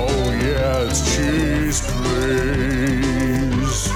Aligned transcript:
Oh, 0.00 0.30
yeah, 0.30 0.86
Cheese 0.92 1.80
Please. 1.90 3.88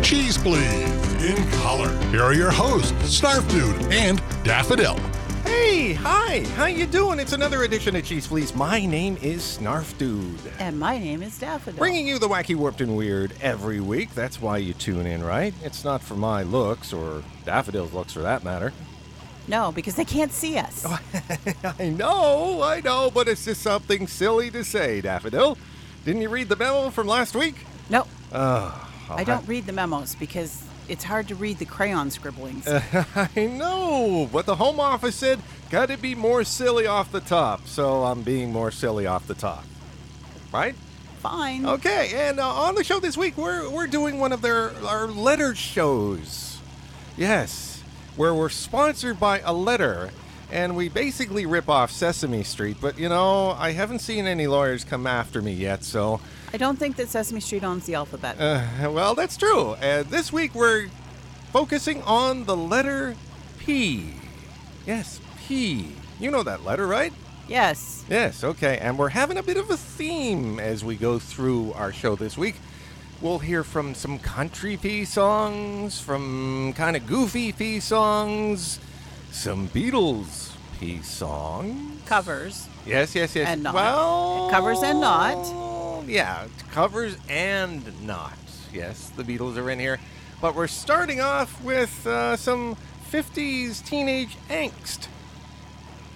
Cheese 0.00 0.38
Please 0.38 1.24
in 1.24 1.50
color. 1.60 1.90
Here 2.10 2.22
are 2.22 2.34
your 2.34 2.52
hosts, 2.52 2.92
Snarf 3.20 3.50
Dude 3.50 3.92
and 3.92 4.22
Daffodil. 4.44 4.96
Hey, 5.42 5.94
hi, 5.94 6.44
how 6.54 6.66
you 6.66 6.86
doing? 6.86 7.18
It's 7.18 7.32
another 7.32 7.64
edition 7.64 7.96
of 7.96 8.04
Cheese 8.04 8.28
Please. 8.28 8.54
My 8.54 8.86
name 8.86 9.18
is 9.20 9.42
Snarf 9.42 9.98
Dude. 9.98 10.38
And 10.60 10.78
my 10.78 10.98
name 10.98 11.24
is 11.24 11.36
Daffodil. 11.36 11.78
Bringing 11.78 12.06
you 12.06 12.20
the 12.20 12.28
wacky, 12.28 12.54
warped, 12.54 12.80
and 12.80 12.96
weird 12.96 13.32
every 13.42 13.80
week. 13.80 14.14
That's 14.14 14.40
why 14.40 14.58
you 14.58 14.72
tune 14.72 15.06
in, 15.06 15.24
right? 15.24 15.52
It's 15.64 15.84
not 15.84 16.00
for 16.00 16.14
my 16.14 16.44
looks, 16.44 16.92
or 16.92 17.24
Daffodil's 17.44 17.92
looks 17.92 18.12
for 18.12 18.20
that 18.20 18.44
matter. 18.44 18.72
No, 19.46 19.72
because 19.72 19.94
they 19.94 20.04
can't 20.04 20.32
see 20.32 20.56
us. 20.56 20.86
I 21.78 21.90
know, 21.90 22.62
I 22.62 22.80
know, 22.80 23.10
but 23.10 23.28
it's 23.28 23.44
just 23.44 23.62
something 23.62 24.06
silly 24.06 24.50
to 24.50 24.64
say, 24.64 25.00
Daffodil. 25.00 25.58
Didn't 26.04 26.22
you 26.22 26.28
read 26.28 26.48
the 26.48 26.56
memo 26.56 26.90
from 26.90 27.06
last 27.06 27.34
week? 27.34 27.66
no, 27.90 28.06
I 28.32 29.24
don't 29.24 29.46
read 29.46 29.66
the 29.66 29.72
memos 29.72 30.14
because 30.14 30.64
it's 30.88 31.04
hard 31.04 31.28
to 31.28 31.34
read 31.34 31.58
the 31.58 31.64
crayon 31.64 32.10
scribblings. 32.10 32.66
I 33.14 33.46
know, 33.46 34.28
but 34.32 34.46
the 34.46 34.56
Home 34.56 34.80
Office 34.80 35.16
said 35.16 35.40
gotta 35.70 35.96
be 35.98 36.14
more 36.14 36.44
silly 36.44 36.86
off 36.86 37.10
the 37.10 37.20
top, 37.20 37.66
so 37.66 38.04
I'm 38.04 38.22
being 38.22 38.52
more 38.52 38.70
silly 38.70 39.06
off 39.06 39.26
the 39.26 39.34
top. 39.34 39.64
Right? 40.52 40.74
Fine. 41.20 41.64
Okay, 41.66 42.12
and 42.14 42.38
uh, 42.38 42.46
on 42.46 42.74
the 42.74 42.84
show 42.84 43.00
this 43.00 43.16
week, 43.16 43.36
we're, 43.38 43.68
we're 43.70 43.86
doing 43.86 44.18
one 44.18 44.30
of 44.32 44.42
their 44.42 44.72
our 44.84 45.06
letter 45.06 45.54
shows. 45.54 46.58
Yes, 47.16 47.73
where 48.16 48.34
we're 48.34 48.48
sponsored 48.48 49.18
by 49.18 49.40
a 49.40 49.52
letter, 49.52 50.10
and 50.50 50.76
we 50.76 50.88
basically 50.88 51.46
rip 51.46 51.68
off 51.68 51.90
Sesame 51.90 52.42
Street. 52.42 52.76
But 52.80 52.98
you 52.98 53.08
know, 53.08 53.50
I 53.50 53.72
haven't 53.72 54.00
seen 54.00 54.26
any 54.26 54.46
lawyers 54.46 54.84
come 54.84 55.06
after 55.06 55.42
me 55.42 55.52
yet, 55.52 55.84
so 55.84 56.20
I 56.52 56.56
don't 56.56 56.78
think 56.78 56.96
that 56.96 57.08
Sesame 57.08 57.40
Street 57.40 57.64
owns 57.64 57.86
the 57.86 57.94
alphabet. 57.94 58.36
uh, 58.40 58.90
well, 58.90 59.14
that's 59.14 59.36
true. 59.36 59.74
And 59.74 60.06
this 60.06 60.32
week 60.32 60.54
we're 60.54 60.88
focusing 61.52 62.02
on 62.02 62.44
the 62.44 62.56
letter 62.56 63.16
P. 63.58 64.14
Yes, 64.86 65.20
P. 65.46 65.92
You 66.20 66.30
know 66.30 66.42
that 66.42 66.64
letter, 66.64 66.86
right? 66.86 67.12
yes. 67.48 68.04
Yes, 68.08 68.44
okay. 68.44 68.78
And 68.78 68.98
we're 68.98 69.08
having 69.10 69.36
a 69.38 69.42
bit 69.42 69.56
of 69.56 69.70
a 69.70 69.76
theme 69.76 70.58
as 70.60 70.84
we 70.84 70.96
go 70.96 71.18
through 71.18 71.72
our 71.72 71.92
show 71.92 72.14
this 72.16 72.38
week. 72.38 72.56
We'll 73.20 73.38
hear 73.38 73.64
from 73.64 73.94
some 73.94 74.18
country 74.18 74.76
P 74.76 75.04
songs, 75.04 76.00
from 76.00 76.72
kind 76.74 76.96
of 76.96 77.06
goofy 77.06 77.52
P 77.52 77.80
songs, 77.80 78.78
some 79.30 79.68
Beatles 79.68 80.52
P 80.78 81.00
songs. 81.00 82.02
Covers. 82.06 82.68
Yes, 82.84 83.14
yes, 83.14 83.34
yes. 83.34 83.48
And 83.48 83.62
not. 83.62 83.74
Well, 83.74 84.50
Covers 84.50 84.82
and 84.82 85.00
not. 85.00 86.04
Yeah, 86.06 86.48
covers 86.70 87.16
and 87.30 87.82
not. 88.06 88.36
Yes, 88.72 89.10
the 89.16 89.22
Beatles 89.22 89.56
are 89.56 89.70
in 89.70 89.78
here. 89.78 89.98
But 90.42 90.54
we're 90.54 90.66
starting 90.66 91.20
off 91.20 91.62
with 91.62 92.06
uh, 92.06 92.36
some 92.36 92.76
50s 93.10 93.82
teenage 93.86 94.36
angst 94.50 95.08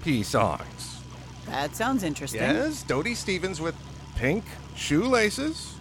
P 0.03 0.23
songs. 0.23 1.01
That 1.47 1.75
sounds 1.75 2.03
interesting. 2.03 2.41
Yes, 2.43 2.83
Dodie 2.83 3.15
Stevens 3.15 3.61
with 3.63 3.75
Pink 4.17 4.45
Shoelaces. 4.77 5.78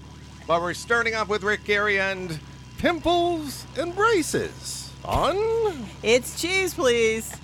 But 0.47 0.61
we're 0.61 0.73
starting 0.73 1.13
off 1.13 1.27
with 1.27 1.43
Rick 1.43 1.65
Gary 1.65 1.99
and 1.99 2.39
Pimples 2.77 3.65
and 3.77 3.93
Braces 3.93 4.93
on. 5.03 5.85
It's 6.03 6.41
cheese, 6.41 6.73
please. 6.73 7.35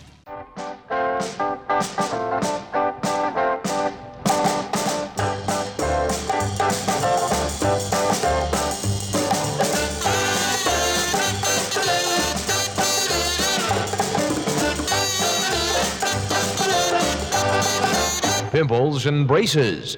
Pimples 18.50 19.08
and 19.08 19.28
braces. 19.28 19.98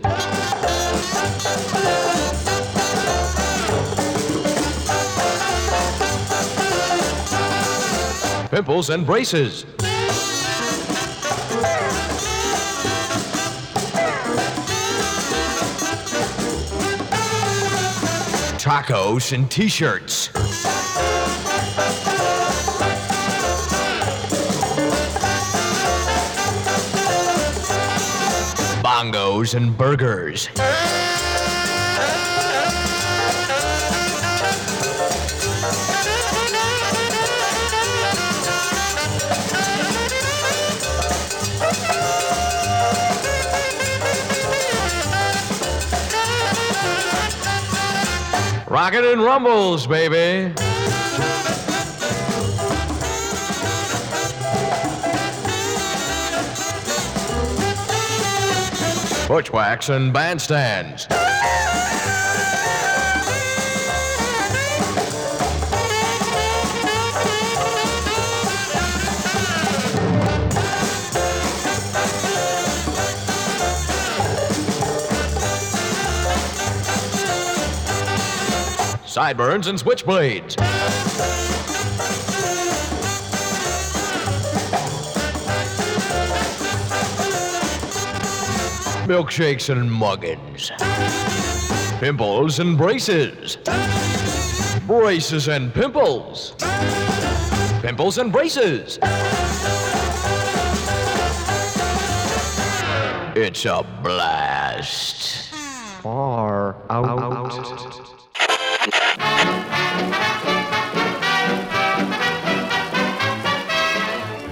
Pimples 8.55 8.89
and 8.89 9.05
braces. 9.05 9.65
Tacos 18.55 19.33
and 19.33 19.51
t-shirts. 19.51 20.29
Bongos 28.81 29.53
and 29.55 29.77
burgers. 29.77 30.47
Rockin' 48.85 49.03
and 49.03 49.23
rumbles, 49.23 49.87
baby. 49.87 50.53
Bushwhacks 59.27 59.89
and 59.89 60.13
bandstands. 60.13 61.07
Sideburns 79.15 79.67
and 79.67 79.79
switchblades. 79.79 80.57
Milkshakes 89.07 89.69
and 89.69 89.89
muggins. 89.89 90.69
Pimples 92.01 92.59
and 92.59 92.77
braces. 92.77 93.57
Braces 94.85 95.47
and 95.47 95.73
pimples. 95.73 96.53
Pimples 97.81 98.17
and 98.17 98.33
braces. 98.33 98.99
It's 103.33 103.63
a 103.63 103.81
blast. 104.03 105.53
Far 106.01 106.75
out. 106.89 108.24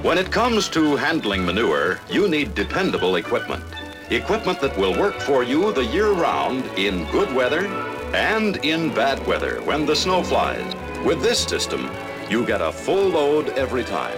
When 0.02 0.18
it 0.18 0.32
comes 0.32 0.70
to 0.70 0.96
handling 0.96 1.46
manure, 1.46 2.00
you 2.10 2.28
need 2.28 2.56
dependable 2.56 3.18
equipment. 3.18 3.64
Equipment 4.10 4.60
that 4.62 4.76
will 4.78 5.00
work 5.00 5.20
for 5.20 5.44
you 5.44 5.72
the 5.72 5.86
year 5.86 6.12
round 6.12 6.66
in 6.78 7.06
good 7.12 7.34
weather 7.36 7.68
and 8.16 8.58
in 8.66 8.94
bad 8.94 9.26
weather 9.28 9.62
when 9.62 9.86
the 9.86 9.96
snow 9.96 10.24
flies. 10.24 10.74
With 11.06 11.22
this 11.22 11.44
system, 11.44 11.90
you 12.30 12.46
get 12.46 12.62
a 12.62 12.72
full 12.72 13.10
load 13.10 13.50
every 13.50 13.84
time. 13.84 14.18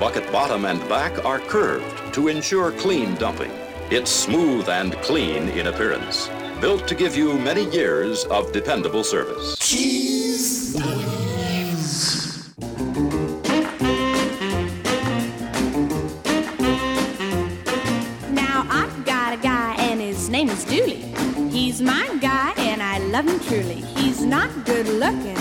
Bucket 0.00 0.30
bottom 0.32 0.64
and 0.64 0.80
back 0.88 1.24
are 1.24 1.40
curved 1.40 2.14
to 2.14 2.28
ensure 2.28 2.72
clean 2.72 3.14
dumping. 3.14 3.52
It's 3.90 4.10
smooth 4.10 4.68
and 4.68 4.92
clean 4.94 5.48
in 5.50 5.68
appearance, 5.68 6.28
built 6.60 6.88
to 6.88 6.94
give 6.94 7.16
you 7.16 7.38
many 7.38 7.64
years 7.70 8.24
of 8.26 8.52
dependable 8.52 9.04
service. 9.04 9.56
Now 18.30 18.66
I've 18.70 19.04
got 19.04 19.34
a 19.34 19.36
guy 19.42 19.76
and 19.78 20.00
his 20.00 20.28
name 20.28 20.48
is 20.48 20.64
Dooley. 20.64 21.02
He's 21.50 21.80
my 21.80 22.08
guy 22.20 22.52
and 22.58 22.82
I 22.82 22.98
love 22.98 23.26
him 23.26 23.40
truly. 23.40 23.82
He's 23.96 24.22
not 24.22 24.50
good 24.64 24.88
looking, 24.88 25.36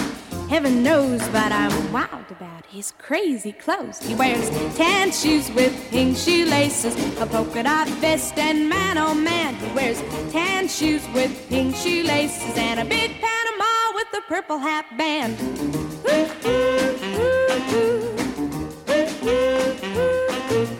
heaven 0.49 0.83
knows, 0.83 1.21
but 1.29 1.51
I'm 1.51 1.91
wild 1.91 2.29
about 2.29 2.54
his 2.75 2.91
crazy 2.97 3.53
clothes. 3.53 3.99
He 3.99 4.15
wears 4.15 4.49
tan 4.75 5.09
shoes 5.09 5.49
with 5.51 5.73
pink 5.91 6.17
shoelaces, 6.17 6.93
a 7.21 7.25
polka 7.25 7.63
dot 7.63 7.87
vest, 8.01 8.37
and 8.37 8.67
man 8.67 8.97
oh 8.97 9.13
man, 9.13 9.55
he 9.55 9.73
wears 9.73 10.01
tan 10.33 10.67
shoes 10.67 11.01
with 11.13 11.31
pink 11.47 11.73
shoelaces 11.73 12.57
and 12.57 12.81
a 12.81 12.85
big 12.85 13.11
Panama 13.21 13.93
with 13.93 14.07
a 14.17 14.21
purple 14.27 14.57
hat 14.57 14.85
band. 14.97 15.37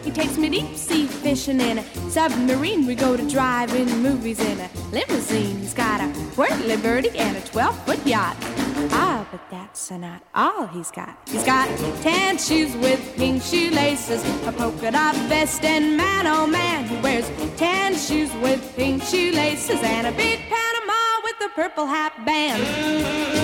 He 0.03 0.11
takes 0.11 0.37
me 0.37 0.49
deep 0.49 0.75
sea 0.75 1.07
fishing 1.07 1.61
in 1.61 1.77
a 1.77 1.83
submarine. 2.09 2.85
We 2.85 2.95
go 2.95 3.15
to 3.15 3.25
drive-in 3.29 3.87
movies 4.03 4.41
in 4.41 4.59
a 4.59 4.69
limousine. 4.91 5.59
He's 5.59 5.73
got 5.73 6.01
a 6.01 6.07
whirly 6.35 6.75
birdie 6.75 7.17
and 7.17 7.37
a 7.37 7.41
12-foot 7.41 8.05
yacht. 8.05 8.64
Ah, 8.91 9.25
but 9.31 9.41
that's 9.49 9.89
not 9.91 10.21
all 10.33 10.67
he's 10.67 10.91
got. 10.91 11.17
He's 11.27 11.43
got 11.45 11.67
tan 12.01 12.37
shoes 12.37 12.75
with 12.77 12.99
pink 13.15 13.41
shoelaces, 13.41 14.23
a 14.45 14.51
polka 14.51 14.91
dot 14.91 15.15
vest, 15.27 15.63
and 15.63 15.95
man, 15.95 16.27
oh 16.27 16.45
man, 16.45 16.85
he 16.85 16.97
wears 17.01 17.29
tan 17.57 17.95
shoes 17.95 18.33
with 18.35 18.61
pink 18.75 19.01
shoelaces 19.03 19.81
and 19.81 20.07
a 20.07 20.11
big 20.11 20.39
Panama 20.49 21.21
with 21.23 21.35
a 21.45 21.49
purple 21.55 21.85
hat 21.85 22.13
band. 22.25 23.34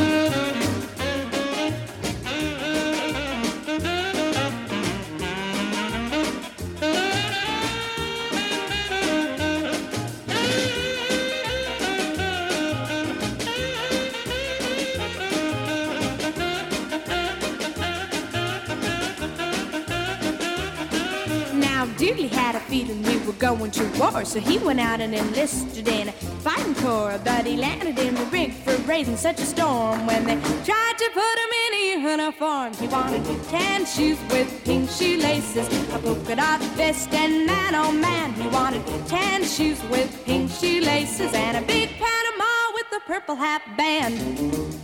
Now, 21.82 21.88
Dooley 21.98 22.28
had 22.28 22.54
a 22.54 22.60
feeling 22.60 23.02
we 23.02 23.18
were 23.26 23.34
going 23.34 23.72
to 23.72 23.84
war, 23.98 24.24
so 24.24 24.40
he 24.40 24.60
went 24.60 24.80
out 24.80 25.02
and 25.02 25.16
enlisted 25.16 25.88
in 25.88 26.10
a 26.10 26.12
fighting 26.12 26.76
corps. 26.76 27.20
But 27.26 27.48
he 27.48 27.58
landed 27.58 27.98
in 27.98 28.14
the 28.14 28.24
rig 28.26 28.54
for 28.54 28.76
raising 28.84 29.18
such 29.18 29.40
a 29.40 29.46
storm 29.46 30.06
when 30.06 30.24
they 30.26 30.36
tried 30.64 30.96
to 31.00 31.10
put 31.12 31.36
him 31.42 31.52
in 31.66 31.74
a 31.74 32.12
uniform. 32.12 32.76
He 32.76 32.88
wanted 32.88 33.26
tan 33.50 33.88
shoes 33.88 34.20
with 34.30 34.64
pink 34.64 34.92
shoelaces, 34.92 35.68
a 35.92 35.98
polka 35.98 36.36
dot 36.36 36.62
vest, 36.78 37.12
and 37.16 37.48
man, 37.48 37.74
oh 37.74 37.92
man, 37.92 38.32
he 38.34 38.48
wanted 38.50 38.86
tan 39.08 39.44
shoes 39.44 39.82
with 39.86 40.24
pink 40.24 40.52
shoelaces 40.52 41.34
and 41.34 41.58
a 41.58 41.62
big 41.62 41.90
Panama 41.98 42.74
with 42.76 42.86
a 42.96 43.00
purple 43.08 43.34
hat 43.34 43.64
band. 43.76 44.20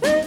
Now 0.01 0.26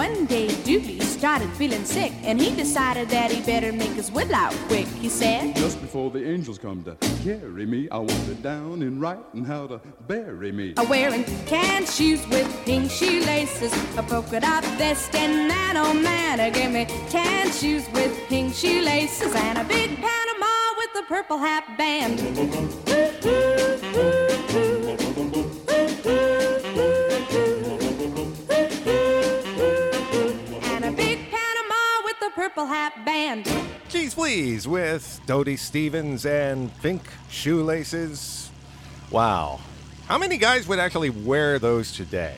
one 0.00 0.24
day 0.24 0.48
Dooley 0.64 0.98
started 1.00 1.50
feeling 1.60 1.84
sick, 1.84 2.10
and 2.22 2.40
he 2.40 2.56
decided 2.56 3.10
that 3.10 3.30
he 3.30 3.42
better 3.42 3.70
make 3.70 3.90
his 3.90 4.10
will 4.10 4.34
out 4.34 4.54
quick. 4.66 4.86
He 5.04 5.10
said, 5.10 5.54
Just 5.54 5.78
before 5.82 6.10
the 6.10 6.26
angels 6.26 6.58
come 6.58 6.82
to 6.84 6.96
carry 7.22 7.66
me, 7.66 7.86
I 7.90 7.98
want 7.98 8.28
it 8.34 8.42
down 8.42 8.80
in 8.80 8.98
writing 8.98 9.44
how 9.44 9.66
to 9.66 9.78
bury 10.08 10.52
me. 10.52 10.72
"I'm 10.78 10.88
wearing 10.88 11.24
tan 11.52 11.84
shoes 11.84 12.22
with 12.28 12.48
pink 12.64 12.90
shoelaces, 12.90 13.74
a 13.98 14.02
polka 14.02 14.40
dot 14.40 14.64
vest, 14.78 15.14
and 15.14 15.32
man 15.52 15.76
oh 15.76 15.92
man, 15.92 16.50
give 16.50 16.72
me 16.72 16.86
tan 17.10 17.52
shoes 17.52 17.84
with 17.92 18.12
pink 18.30 18.54
shoelaces 18.54 19.34
and 19.34 19.58
a 19.58 19.64
big 19.64 19.90
Panama 20.06 20.54
with 20.80 21.02
a 21.02 21.04
purple 21.12 21.38
hat 21.46 21.64
band." 21.76 22.16
Please 34.30 34.68
with 34.68 35.20
Dodie 35.26 35.56
Stevens 35.56 36.24
and 36.24 36.70
pink 36.82 37.02
shoelaces. 37.28 38.48
Wow. 39.10 39.58
How 40.06 40.18
many 40.18 40.36
guys 40.36 40.68
would 40.68 40.78
actually 40.78 41.10
wear 41.10 41.58
those 41.58 41.90
today? 41.90 42.36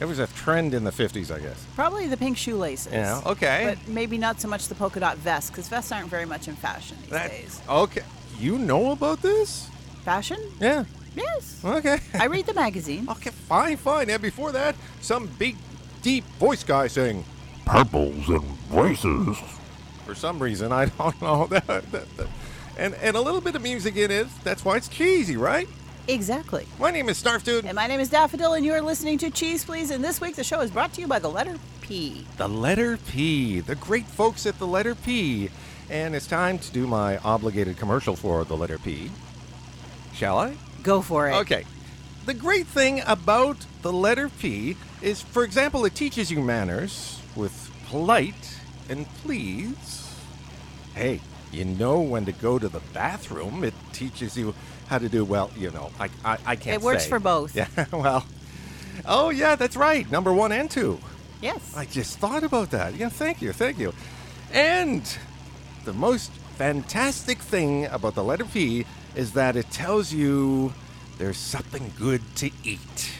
It 0.00 0.06
was 0.06 0.18
a 0.18 0.26
trend 0.26 0.74
in 0.74 0.82
the 0.82 0.90
50s, 0.90 1.30
I 1.32 1.38
guess. 1.38 1.64
Probably 1.76 2.08
the 2.08 2.16
pink 2.16 2.36
shoelaces. 2.36 2.92
Yeah, 2.92 3.20
okay. 3.24 3.76
But 3.76 3.86
maybe 3.88 4.18
not 4.18 4.40
so 4.40 4.48
much 4.48 4.66
the 4.66 4.74
polka 4.74 4.98
dot 4.98 5.16
vest, 5.18 5.52
because 5.52 5.68
vests 5.68 5.92
aren't 5.92 6.08
very 6.10 6.26
much 6.26 6.48
in 6.48 6.56
fashion 6.56 6.96
these 7.02 7.10
That- 7.10 7.30
days. 7.30 7.60
okay. 7.68 8.02
You 8.40 8.58
know 8.58 8.90
about 8.90 9.22
this? 9.22 9.68
Fashion? 10.04 10.40
Yeah. 10.60 10.86
Yes. 11.14 11.60
Okay. 11.64 12.00
I 12.14 12.26
read 12.26 12.46
the 12.46 12.54
magazine. 12.54 13.06
Okay, 13.12 13.30
fine, 13.30 13.76
fine. 13.76 14.10
And 14.10 14.20
before 14.20 14.50
that, 14.50 14.74
some 15.00 15.28
big, 15.38 15.54
deep 16.02 16.24
voice 16.40 16.64
guy 16.64 16.88
saying, 16.88 17.24
Purples 17.64 18.28
and 18.28 18.42
races. 18.72 19.36
For 20.10 20.16
some 20.16 20.40
reason, 20.40 20.72
I 20.72 20.86
don't 20.98 21.22
know. 21.22 21.46
That, 21.50 21.84
And, 22.76 22.94
and 22.94 23.16
a 23.16 23.20
little 23.20 23.40
bit 23.40 23.54
of 23.54 23.62
music 23.62 23.96
in 23.96 24.10
it. 24.10 24.26
That's 24.42 24.64
why 24.64 24.76
it's 24.76 24.88
cheesy, 24.88 25.36
right? 25.36 25.68
Exactly. 26.08 26.66
My 26.80 26.90
name 26.90 27.08
is 27.08 27.22
Snarf 27.22 27.44
Dude. 27.44 27.64
And 27.64 27.76
my 27.76 27.86
name 27.86 28.00
is 28.00 28.08
Daffodil, 28.08 28.54
and 28.54 28.64
you're 28.64 28.80
listening 28.80 29.18
to 29.18 29.30
Cheese 29.30 29.64
Please. 29.64 29.90
And 29.92 30.02
this 30.02 30.20
week, 30.20 30.34
the 30.34 30.42
show 30.42 30.60
is 30.60 30.70
brought 30.70 30.92
to 30.94 31.00
you 31.00 31.06
by 31.06 31.20
the 31.20 31.28
letter 31.28 31.58
P. 31.82 32.26
The 32.38 32.48
letter 32.48 32.96
P, 32.96 33.60
the 33.60 33.76
great 33.76 34.06
folks 34.06 34.46
at 34.46 34.58
the 34.58 34.66
letter 34.66 34.94
P. 34.96 35.50
And 35.88 36.16
it's 36.16 36.26
time 36.26 36.58
to 36.58 36.72
do 36.72 36.86
my 36.88 37.18
obligated 37.18 37.76
commercial 37.76 38.16
for 38.16 38.44
the 38.44 38.56
letter 38.56 38.78
P. 38.78 39.10
Shall 40.14 40.38
I? 40.38 40.56
Go 40.82 41.02
for 41.02 41.28
it. 41.28 41.34
Okay. 41.34 41.64
The 42.26 42.34
great 42.34 42.66
thing 42.66 43.02
about 43.06 43.58
the 43.82 43.92
letter 43.92 44.28
P 44.28 44.76
is, 45.02 45.20
for 45.22 45.44
example, 45.44 45.84
it 45.84 45.94
teaches 45.94 46.32
you 46.32 46.40
manners 46.40 47.20
with 47.36 47.70
polite 47.88 48.60
and 48.90 49.06
please. 49.22 50.09
Hey, 51.00 51.18
you 51.50 51.64
know 51.64 51.98
when 52.00 52.26
to 52.26 52.32
go 52.32 52.58
to 52.58 52.68
the 52.68 52.82
bathroom. 52.92 53.64
It 53.64 53.72
teaches 53.94 54.36
you 54.36 54.54
how 54.86 54.98
to 54.98 55.08
do, 55.08 55.24
well, 55.24 55.50
you 55.56 55.70
know, 55.70 55.90
I, 55.98 56.10
I, 56.22 56.36
I 56.44 56.56
can't 56.56 56.74
It 56.74 56.82
works 56.84 57.04
say. 57.04 57.08
for 57.08 57.18
both. 57.18 57.56
Yeah, 57.56 57.68
well. 57.90 58.26
Oh, 59.06 59.30
yeah, 59.30 59.54
that's 59.54 59.76
right. 59.76 60.10
Number 60.10 60.30
one 60.34 60.52
and 60.52 60.70
two. 60.70 61.00
Yes. 61.40 61.74
I 61.74 61.86
just 61.86 62.18
thought 62.18 62.44
about 62.44 62.70
that. 62.72 62.96
Yeah, 62.96 63.08
thank 63.08 63.40
you, 63.40 63.50
thank 63.54 63.78
you. 63.78 63.94
And 64.52 65.02
the 65.86 65.94
most 65.94 66.30
fantastic 66.58 67.38
thing 67.38 67.86
about 67.86 68.14
the 68.14 68.22
letter 68.22 68.44
P 68.44 68.84
is 69.14 69.32
that 69.32 69.56
it 69.56 69.70
tells 69.70 70.12
you 70.12 70.74
there's 71.16 71.38
something 71.38 71.94
good 71.98 72.20
to 72.36 72.50
eat. 72.62 73.10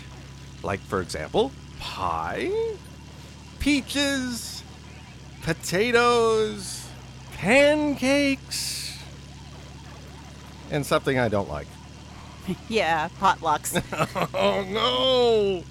Like, 0.63 0.81
for 0.81 1.01
example, 1.01 1.51
pie, 1.79 2.51
peaches, 3.59 4.63
potatoes, 5.45 6.80
pancakes, 7.41 8.99
and 10.71 10.85
something 10.85 11.19
I 11.19 11.29
don't 11.29 11.49
like. 11.49 11.67
yeah, 12.69 13.09
potlucks. 13.19 13.81
Oh 14.35 14.63
no! 14.69 15.65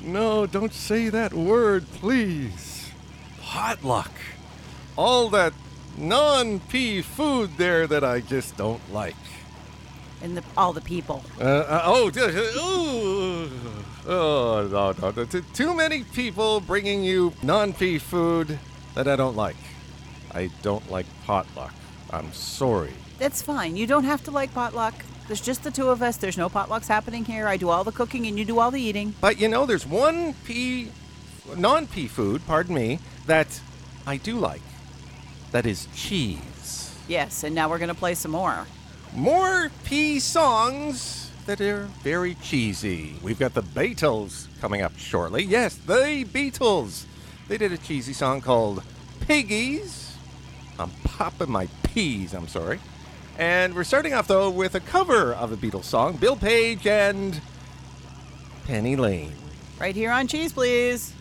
No, 0.00 0.46
don't 0.46 0.72
say 0.72 1.10
that 1.10 1.34
word, 1.34 1.84
please. 1.92 2.90
Potluck. 3.42 4.10
All 4.96 5.28
that 5.30 5.52
non 5.98 6.60
pea 6.60 7.02
food 7.02 7.58
there 7.58 7.86
that 7.86 8.02
I 8.02 8.20
just 8.20 8.56
don't 8.56 8.82
like. 8.90 9.14
and 10.22 10.36
the, 10.36 10.42
all 10.56 10.72
the 10.72 10.80
people. 10.80 11.22
Uh, 11.38 11.44
uh, 11.44 11.82
oh, 11.84 12.10
ooh. 12.56 13.50
oh, 14.06 14.68
no, 14.70 14.92
no, 14.92 15.10
no. 15.10 15.24
Too 15.52 15.74
many 15.74 16.04
people 16.04 16.60
bringing 16.60 17.04
you 17.04 17.34
non 17.42 17.74
pea 17.74 17.98
food 17.98 18.58
that 18.94 19.06
I 19.06 19.16
don't 19.16 19.36
like. 19.36 19.56
I 20.34 20.50
don't 20.62 20.90
like 20.90 21.06
potluck. 21.24 21.74
I'm 22.10 22.32
sorry. 22.32 22.92
That's 23.18 23.42
fine. 23.42 23.76
You 23.76 23.86
don't 23.86 24.04
have 24.04 24.24
to 24.24 24.30
like 24.30 24.52
potluck. 24.52 24.94
There's 25.28 25.40
just 25.40 25.62
the 25.62 25.70
two 25.70 25.88
of 25.88 26.02
us. 26.02 26.16
There's 26.16 26.36
no 26.36 26.48
potlucks 26.48 26.88
happening 26.88 27.24
here. 27.24 27.46
I 27.46 27.56
do 27.56 27.68
all 27.68 27.84
the 27.84 27.92
cooking 27.92 28.26
and 28.26 28.38
you 28.38 28.44
do 28.44 28.58
all 28.58 28.70
the 28.70 28.80
eating. 28.80 29.14
But 29.20 29.40
you 29.40 29.48
know, 29.48 29.66
there's 29.66 29.86
one 29.86 30.34
pea, 30.44 30.90
non 31.56 31.86
pea 31.86 32.08
food, 32.08 32.42
pardon 32.46 32.74
me, 32.74 32.98
that 33.26 33.60
I 34.06 34.16
do 34.16 34.38
like. 34.38 34.62
That 35.52 35.66
is 35.66 35.86
cheese. 35.94 36.98
Yes, 37.08 37.44
and 37.44 37.54
now 37.54 37.68
we're 37.68 37.78
going 37.78 37.88
to 37.88 37.94
play 37.94 38.14
some 38.14 38.30
more. 38.32 38.66
More 39.14 39.70
pea 39.84 40.18
songs 40.18 41.30
that 41.46 41.60
are 41.60 41.84
very 42.02 42.34
cheesy. 42.36 43.14
We've 43.22 43.38
got 43.38 43.54
the 43.54 43.62
Beatles 43.62 44.46
coming 44.60 44.82
up 44.82 44.96
shortly. 44.96 45.42
Yes, 45.42 45.74
the 45.74 46.24
Beatles. 46.24 47.04
They 47.48 47.58
did 47.58 47.72
a 47.72 47.78
cheesy 47.78 48.12
song 48.12 48.40
called 48.40 48.82
Piggies. 49.20 50.01
I'm 50.78 50.90
popping 51.04 51.50
my 51.50 51.68
peas, 51.82 52.34
I'm 52.34 52.48
sorry. 52.48 52.80
And 53.38 53.74
we're 53.74 53.84
starting 53.84 54.12
off, 54.12 54.28
though, 54.28 54.50
with 54.50 54.74
a 54.74 54.80
cover 54.80 55.32
of 55.32 55.52
a 55.52 55.56
Beatles 55.56 55.84
song 55.84 56.16
Bill 56.16 56.36
Page 56.36 56.86
and 56.86 57.40
Penny 58.66 58.96
Lane. 58.96 59.34
Right 59.80 59.94
here 59.94 60.10
on 60.10 60.26
Cheese, 60.26 60.52
please. 60.52 61.12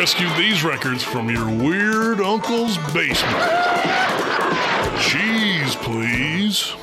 rescued 0.00 0.34
these 0.38 0.64
records 0.64 1.02
from 1.02 1.28
your 1.28 1.44
weird 1.44 2.22
uncle's 2.22 2.78
basement. 2.94 3.36
Cheese, 4.98 5.76
please. 5.76 6.74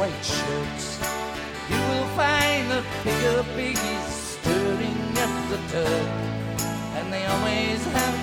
white 0.00 0.24
shirts. 0.24 0.98
You 1.68 1.76
will 1.76 2.08
find 2.16 2.70
the 2.70 2.82
bigger 3.04 3.42
biggies 3.54 4.08
stirring 4.32 5.18
up 5.24 5.34
the 5.50 5.58
tub, 5.72 6.06
and 6.96 7.12
they 7.12 7.26
always 7.26 7.84
have 7.92 8.19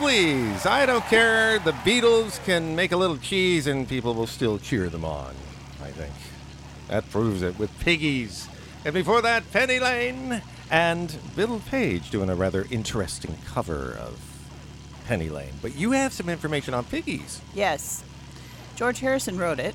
please. 0.00 0.64
I 0.64 0.86
don't 0.86 1.04
care. 1.04 1.58
The 1.58 1.72
Beatles 1.72 2.42
can 2.46 2.74
make 2.74 2.90
a 2.90 2.96
little 2.96 3.18
cheese 3.18 3.66
and 3.66 3.86
people 3.86 4.14
will 4.14 4.26
still 4.26 4.58
cheer 4.58 4.88
them 4.88 5.04
on, 5.04 5.34
I 5.82 5.90
think. 5.90 6.14
That 6.88 7.10
proves 7.10 7.42
it 7.42 7.58
with 7.58 7.70
Piggies. 7.80 8.48
And 8.86 8.94
before 8.94 9.20
that, 9.20 9.52
Penny 9.52 9.78
Lane 9.78 10.40
and 10.70 11.14
Bill 11.36 11.60
Page 11.60 12.08
doing 12.08 12.30
a 12.30 12.34
rather 12.34 12.66
interesting 12.70 13.36
cover 13.44 13.92
of 13.92 14.18
Penny 15.06 15.28
Lane. 15.28 15.52
But 15.60 15.76
you 15.76 15.90
have 15.90 16.14
some 16.14 16.30
information 16.30 16.72
on 16.72 16.84
Piggies. 16.84 17.42
Yes. 17.54 18.02
George 18.76 19.00
Harrison 19.00 19.36
wrote 19.36 19.60
it. 19.60 19.74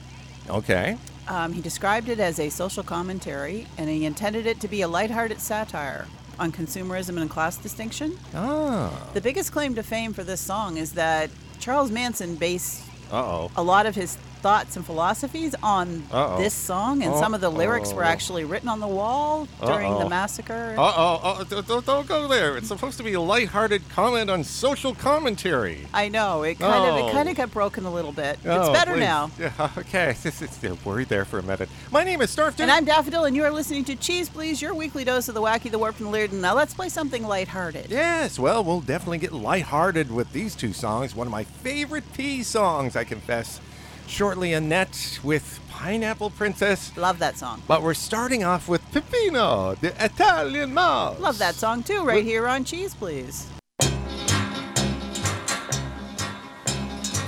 Okay. 0.50 0.98
Um, 1.27 1.53
he 1.53 1.62
described 1.62 2.10
it 2.10 2.20
as 2.20 2.39
a 2.39 2.50
social 2.50 2.82
commentary, 2.82 3.67
and 3.77 3.88
he 3.91 4.05
intended 4.05 4.48
it 4.48 4.60
to 4.62 4.67
be 4.67 4.82
a 4.82 4.88
lighthearted 4.88 5.39
satire 5.39 6.08
on 6.39 6.51
consumerism 6.51 7.20
and 7.22 7.30
class 7.30 7.58
distinction. 7.58 8.18
Ah. 8.34 8.92
The 9.13 9.22
biggest 9.22 9.51
claim 9.51 9.75
to 9.75 9.84
fame 9.84 10.13
for 10.13 10.24
this 10.24 10.42
song 10.42 10.77
is 10.77 10.94
that 10.94 11.30
Charles 11.60 11.92
Manson 11.92 12.36
based 12.36 12.84
Uh 13.12 13.15
oh. 13.18 13.51
a 13.56 13.63
lot 13.63 13.86
of 13.86 13.96
his 13.96 14.18
thoughts 14.46 14.75
and 14.75 14.86
philosophies 14.86 15.56
on 15.64 16.04
Uh-oh. 16.12 16.38
this 16.38 16.54
song, 16.54 17.02
and 17.02 17.16
some 17.16 17.34
of 17.34 17.42
the 17.42 17.50
lyrics 17.50 17.92
were 17.92 18.04
actually 18.04 18.46
written 18.46 18.70
on 18.70 18.80
the 18.80 18.88
wall 18.88 19.48
during 19.66 19.92
the 19.94 20.02
Uh-oh. 20.02 20.10
massacre. 20.10 20.75
Uh 20.78 20.94
oh. 20.96 21.20
Oh, 21.24 21.62
don't, 21.64 21.84
don't- 21.84 22.06
go 22.08 22.28
there. 22.28 22.56
It's 22.56 22.68
supposed 22.68 22.98
to 22.98 23.04
be 23.04 23.14
a 23.14 23.20
lighthearted 23.20 23.90
comment 23.90 24.30
on 24.30 24.44
social 24.44 24.94
commentary. 24.94 25.88
I 25.96 26.10
know 26.10 26.44
it 26.44 26.60
kind 26.60 26.86
of 26.86 26.94
Oh. 26.94 27.08
it 27.08 27.12
kind 27.12 27.28
of 27.28 27.36
got 27.36 27.50
broken 27.50 27.86
a 27.86 27.92
little 27.92 28.12
bit. 28.12 28.38
Oh, 28.46 28.60
it's 28.60 28.70
better 28.70 28.94
please. 28.94 29.00
now. 29.00 29.32
Yeah, 29.40 29.72
okay. 29.80 30.16
This 30.22 30.40
is 30.44 30.60
yeah, 30.62 30.75
worried 30.86 31.10
there 31.10 31.25
for 31.25 31.40
a 31.40 31.44
minute. 31.44 31.68
My 31.92 32.04
name 32.04 32.22
is 32.22 32.36
Snarf 32.36 32.60
And 32.60 32.70
I'm 32.70 32.86
Daffodil, 32.86 33.25
and 33.25 33.36
you 33.36 33.44
are 33.46 33.50
listening 33.52 33.84
to 33.86 33.96
Cheese 33.96 34.30
Please, 34.30 34.62
your 34.62 34.75
weekly 34.75 35.04
dose 35.04 35.28
of 35.28 35.34
the 35.34 35.42
wacky, 35.42 35.72
the 35.72 35.80
warped, 35.80 36.02
and 36.02 36.14
the 36.14 36.28
now 36.38 36.54
let's 36.54 36.75
play 36.75 36.90
something 36.90 37.25
lighthearted. 37.25 37.88
Yes, 37.90 38.38
well, 38.38 38.64
we'll 38.64 38.82
definitely 38.82 39.18
get 39.18 39.32
lighthearted 39.34 40.12
with 40.12 40.32
these 40.34 40.54
two 40.54 40.72
songs. 40.72 41.16
One 41.16 41.25
of 41.25 41.32
my 41.32 41.46
favorite 41.46 42.04
P 42.14 42.44
songs, 42.44 42.96
I 42.96 43.06
confess. 43.06 43.60
Shortly 44.07 44.53
Annette 44.53 45.19
with 45.24 45.59
Pineapple 45.69 46.29
Princess. 46.31 46.95
Love 46.95 47.19
that 47.19 47.38
song. 47.38 47.62
But 47.67 47.81
we're 47.83 47.93
starting 47.93 48.43
off 48.43 48.67
with 48.69 48.81
Peppino, 48.91 49.75
the 49.81 49.93
Italian 50.03 50.74
mouse. 50.74 51.19
Love 51.19 51.38
that 51.39 51.55
song 51.55 51.83
too, 51.83 52.03
right 52.03 52.24
here 52.24 52.47
on 52.47 52.63
Cheese 52.63 52.95
Please. 52.95 53.47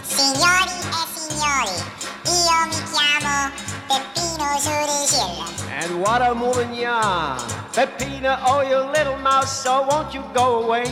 Signori 0.04 0.72
e 0.72 1.06
signori, 1.14 1.78
io 2.26 2.66
mi 2.68 2.80
chiamo 2.92 3.52
Peppino 3.88 4.58
Suricilla. 4.60 5.46
And 5.70 6.02
what 6.02 6.22
a 6.22 6.34
woman 6.34 6.74
you 6.74 6.88
are. 6.88 7.38
Peppina, 7.74 8.40
oh, 8.46 8.62
you 8.62 8.80
little 8.92 9.18
mouse, 9.18 9.62
so 9.62 9.86
won't 9.88 10.14
you 10.14 10.24
go 10.34 10.64
away? 10.64 10.86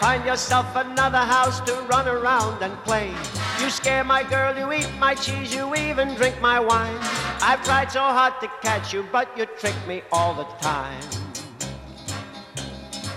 Find 0.00 0.24
yourself 0.24 0.66
another 0.76 1.18
house 1.18 1.60
to 1.62 1.72
run 1.88 2.06
around 2.06 2.62
and 2.62 2.72
play. 2.84 3.12
You 3.60 3.70
scare 3.70 4.04
my 4.04 4.22
girl, 4.22 4.56
you 4.56 4.72
eat 4.72 4.90
my 5.00 5.14
cheese, 5.14 5.52
you 5.54 5.74
even 5.74 6.14
drink 6.14 6.40
my 6.40 6.60
wine. 6.60 6.98
I've 7.42 7.62
tried 7.64 7.90
so 7.90 8.00
hard 8.00 8.34
to 8.40 8.48
catch 8.62 8.94
you, 8.94 9.04
but 9.10 9.36
you 9.36 9.46
trick 9.58 9.74
me 9.86 10.02
all 10.12 10.34
the 10.34 10.46
time. 10.60 11.02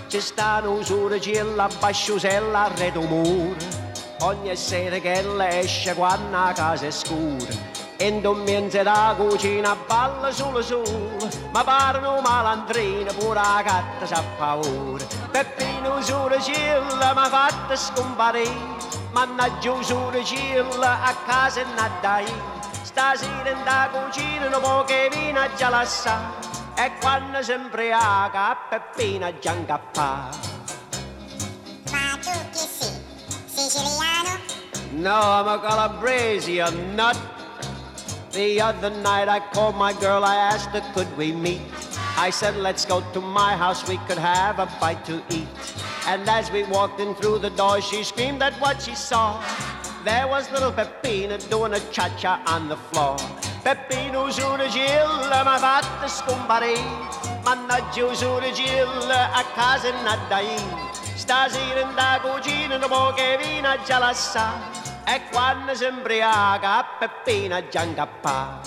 Ci 0.08 0.20
stanno 0.20 0.72
usura 0.72 1.18
gilla, 1.18 1.68
basciusella, 1.80 2.70
mur. 3.08 3.56
Ogni 4.20 4.54
sera 4.56 4.98
che 4.98 5.22
lei 5.22 5.60
esce 5.60 5.94
quando 5.94 6.36
a 6.36 6.52
casa 6.52 6.86
è 6.86 6.90
scura. 6.90 7.70
In 7.98 8.20
domenica 8.20 8.82
da 8.82 9.14
cucina 9.16 9.76
balla 9.86 10.32
solo 10.32 10.60
solo, 10.60 11.28
ma 11.52 11.62
parlano 11.62 12.20
malandrine 12.20 13.12
pure 13.14 13.34
la 13.34 13.62
gatta 13.64 14.06
sa 14.06 14.22
paura. 14.36 15.21
Peppino 15.32 15.96
usura 15.96 16.36
gilla 16.36 17.14
m'ha 17.14 17.28
fatta 17.28 17.74
scomparire, 17.74 18.52
mannaggia 19.12 19.72
usura 19.72 20.22
gilla 20.22 21.02
a 21.02 21.14
casa 21.26 21.60
e 21.60 21.64
nadai. 21.74 22.32
Stasera 22.82 23.48
in 23.48 23.64
da 23.64 23.88
cucina 23.90 24.46
un 24.46 24.60
po' 24.60 24.84
che 24.84 25.08
vino 25.10 25.40
già 25.56 25.70
la 25.70 25.84
sa, 25.86 26.18
e 26.74 26.92
quando 27.00 27.42
si 27.42 27.52
imbriaca 27.52 28.56
Peppina 28.68 29.32
già 29.38 29.52
incappa. 29.52 30.28
Ma 31.90 32.18
tu 32.20 32.30
chi 32.52 32.66
sei? 32.68 33.00
Siciliano? 33.46 34.38
No, 34.90 35.18
I'm 35.18 35.48
a 35.48 35.58
Calabrese, 35.58 36.50
you 36.50 36.70
nut. 36.94 37.16
The 38.32 38.60
other 38.60 38.90
night 38.90 39.28
I 39.28 39.40
called 39.52 39.76
my 39.76 39.94
girl, 39.94 40.24
I 40.24 40.36
asked 40.36 40.70
her, 40.74 40.82
could 40.92 41.08
we 41.16 41.32
meet? 41.32 41.60
I 42.16 42.30
said, 42.30 42.56
let's 42.56 42.84
go 42.84 43.00
to 43.12 43.20
my 43.20 43.56
house, 43.56 43.86
we 43.88 43.96
could 44.06 44.18
have 44.18 44.58
a 44.58 44.66
bite 44.80 45.04
to 45.06 45.22
eat. 45.30 45.48
And 46.06 46.28
as 46.28 46.50
we 46.50 46.64
walked 46.64 47.00
in 47.00 47.14
through 47.14 47.38
the 47.38 47.50
door, 47.50 47.80
she 47.80 48.02
screamed 48.04 48.42
at 48.42 48.54
what 48.60 48.82
she 48.82 48.94
saw. 48.94 49.40
There 50.04 50.26
was 50.26 50.50
little 50.50 50.72
Peppina 50.72 51.38
doing 51.48 51.74
a 51.74 51.80
cha-cha 51.90 52.42
on 52.46 52.68
the 52.68 52.76
floor. 52.76 53.16
Peppino 53.62 54.30
sulla 54.30 54.66
gilla, 54.68 55.42
ma 55.44 55.58
fatta 55.58 56.08
scomparire. 56.08 56.80
Mannaggia 57.44 58.12
sulla 58.12 58.50
gilla, 58.50 59.32
a 59.32 59.44
casa 59.54 59.88
e 59.88 59.92
nadai. 60.02 60.90
Stasera 61.14 61.84
da 61.94 62.20
cucina, 62.20 62.78
dopo 62.78 63.12
che 63.14 63.38
vino 63.40 63.68
già 63.84 63.98
la 63.98 64.12
sa. 64.12 64.54
E 65.04 65.22
quando 65.30 65.74
si 65.74 65.84
imbriaca, 65.84 66.84
già 67.70 67.82
incappa. 67.82 68.60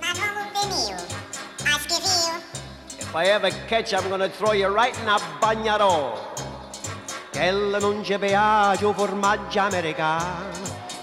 Ma 0.00 0.12
come 0.12 0.50
venivo? 0.52 1.03
If 3.14 3.20
I 3.20 3.26
ever 3.26 3.50
catch 3.68 3.92
you, 3.92 3.98
I'm 3.98 4.08
gonna 4.08 4.28
throw 4.28 4.50
you 4.50 4.66
right 4.66 4.92
in 4.98 5.08
a 5.08 5.20
bagnarò. 5.38 6.32
Quella 7.30 7.78
non 7.78 8.02
ci 8.02 8.18
piace 8.18 8.84
il 8.84 8.92
formaggio 8.92 9.60
americano, 9.60 10.50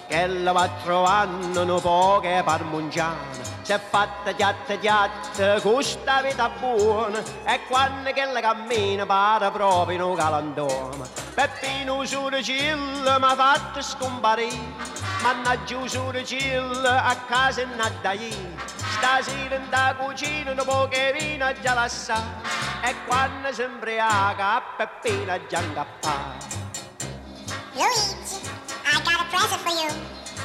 quella 0.07 0.51
va 0.51 0.69
trovando 0.83 1.61
un 1.61 1.79
po' 1.79 2.19
che 2.21 2.39
è 2.39 3.79
fatta 3.79 4.33
chiatta 4.33 4.75
chiatta, 4.75 5.61
questa 5.61 6.21
vita 6.21 6.49
buona, 6.49 7.23
e 7.45 7.61
quando 7.69 8.11
che 8.11 8.25
la 8.25 8.41
cammina 8.41 9.05
pare 9.05 9.49
proprio 9.49 9.95
in 9.95 10.01
un 10.01 10.13
galandone. 10.13 11.07
Peppino 11.33 12.05
Suricilla 12.05 13.19
m'ha 13.19 13.35
fatto 13.35 13.81
scomparire, 13.81 14.59
mannaggia 15.21 15.87
Suricilla 15.87 17.05
a 17.05 17.15
casa 17.15 17.61
e 17.61 17.67
nadai. 19.01 19.23
Stasera 19.23 19.55
in 19.55 19.69
da 19.69 19.95
cucina 19.97 20.51
un 20.51 20.63
po' 20.65 20.87
che 20.87 21.13
vino 21.17 21.51
già 21.61 21.73
la 21.73 21.87
sa, 21.87 22.23
e 22.83 22.95
quando 23.05 23.51
si 23.51 23.63
imbriaca 23.63 24.61
Peppina 24.77 25.39
già 25.47 25.59
incappa. 25.59 26.37
Luigi, 27.73 28.39
I 28.85 29.01
got 29.03 29.21
a 29.21 29.25
present 29.29 29.61
for 29.61 29.71
you. 29.71 29.89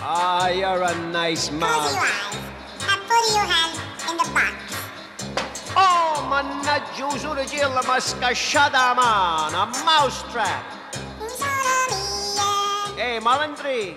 Ah, 0.00 0.48
you're 0.48 0.82
a 0.82 0.94
nice 1.10 1.48
Close 1.48 1.60
mouse. 1.60 1.92
your 1.92 2.02
eyes 2.02 2.36
and 2.88 3.00
put 3.08 3.34
your 3.34 3.44
hand 3.44 3.78
in 4.08 4.16
the 4.16 4.24
box. 4.32 4.54
Oh, 5.74 6.22
mannaggia 6.28 7.10
Suricilla 7.18 7.82
m'ha 7.84 8.00
scasciata 8.00 8.78
la 8.78 8.94
mano, 8.94 9.62
a 9.62 9.66
mousetrap. 9.84 10.74
Hey, 12.96 13.18
malandri. 13.20 13.94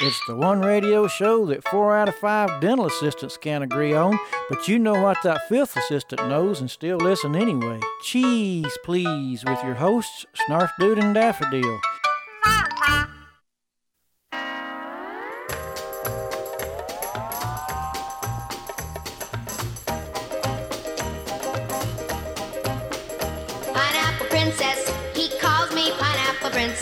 It's 0.00 0.20
the 0.26 0.34
one 0.34 0.60
radio 0.60 1.06
show 1.06 1.46
that 1.46 1.66
four 1.68 1.96
out 1.96 2.08
of 2.08 2.16
five 2.16 2.60
dental 2.60 2.86
assistants 2.86 3.36
can't 3.36 3.62
agree 3.62 3.94
on, 3.94 4.18
but 4.48 4.66
you 4.66 4.78
know 4.78 5.00
what 5.00 5.18
that 5.22 5.48
fifth 5.48 5.76
assistant 5.76 6.28
knows 6.28 6.60
and 6.60 6.70
still 6.70 6.98
listen 6.98 7.36
anyway. 7.36 7.78
Cheese, 8.02 8.76
please, 8.84 9.44
with 9.44 9.62
your 9.62 9.74
hosts, 9.74 10.26
Snarf 10.48 10.70
Dude 10.80 10.98
and 10.98 11.14
Daffodil. 11.14 11.80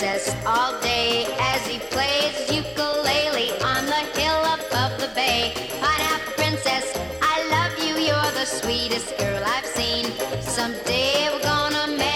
Princess 0.02 0.34
all 0.44 0.80
day 0.80 1.26
as 1.38 1.64
he 1.64 1.78
plays 1.78 2.34
ukulele 2.50 3.52
on 3.62 3.86
the 3.86 4.02
hill 4.18 4.42
above 4.42 4.98
the 4.98 5.08
bay. 5.14 5.52
Pineapple 5.80 6.32
Princess, 6.32 6.98
I 7.22 7.48
love 7.54 7.78
you, 7.78 7.94
you're 8.06 8.32
the 8.32 8.44
sweetest 8.44 9.16
girl 9.16 9.44
I've 9.46 9.64
seen. 9.64 10.06
Someday 10.40 11.28
we're 11.32 11.40
gonna 11.44 11.96
marry 11.96 12.11